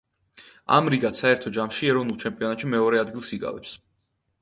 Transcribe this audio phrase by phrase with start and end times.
[0.77, 3.81] ამრიგად, საერთო ჯამში ეროვნულ ჩემპიონატში მეორე ადგილს იკავებს.